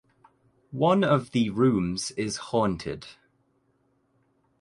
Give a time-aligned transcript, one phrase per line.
[0.71, 3.05] One of the rooms is haunted.